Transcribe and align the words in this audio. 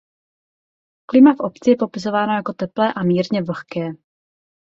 Klima 1.05 1.33
v 1.33 1.39
obci 1.39 1.69
je 1.69 1.75
popisováno 1.77 2.33
jako 2.33 2.53
teplé 2.53 2.93
a 2.93 3.03
mírně 3.03 3.41
vlhké. 3.41 3.89